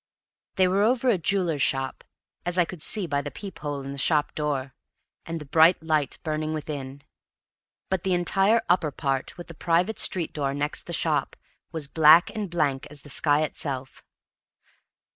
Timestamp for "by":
3.05-3.21